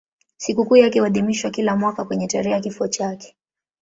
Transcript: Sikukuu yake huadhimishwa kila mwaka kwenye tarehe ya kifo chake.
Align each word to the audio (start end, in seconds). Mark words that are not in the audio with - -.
Sikukuu 0.37 0.75
yake 0.77 0.99
huadhimishwa 0.99 1.51
kila 1.51 1.75
mwaka 1.75 2.05
kwenye 2.05 2.27
tarehe 2.27 2.49
ya 2.55 2.59
kifo 2.61 2.87
chake. 2.87 3.35